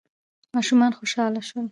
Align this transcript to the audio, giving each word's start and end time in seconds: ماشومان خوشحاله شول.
ماشومان 0.55 0.91
خوشحاله 0.97 1.41
شول. 1.49 1.67